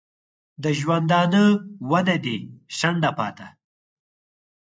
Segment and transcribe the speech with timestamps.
[0.63, 1.43] د ژوندانه
[1.89, 2.37] ونه دي
[2.77, 3.47] شنډه پاته